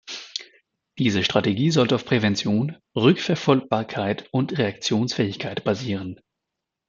[0.97, 6.19] Diese Strategie sollte auf Prävention, Rückverfolgbarkeit und Reaktionsfähigkeit basieren.